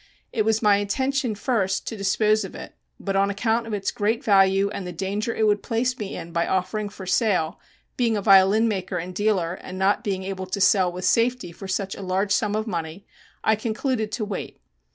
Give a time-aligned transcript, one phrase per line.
[0.33, 4.23] It was my intention first to dispose of it, but on account of its great
[4.23, 7.59] value and the danger it would place me in by offering for sale
[7.97, 11.67] being a violin maker and dealer and not being able to sell with safety for
[11.67, 13.05] such a large sum of money
[13.43, 14.59] I concluded to wait.